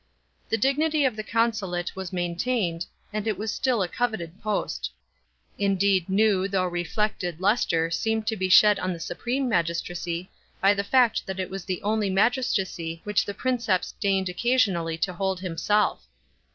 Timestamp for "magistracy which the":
12.09-13.35